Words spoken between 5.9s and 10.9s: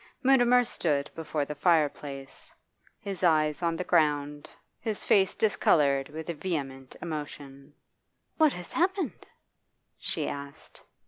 with vehement emotion. 'What has happened?' she asked.